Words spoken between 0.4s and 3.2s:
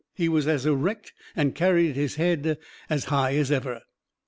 as erect and carried his head as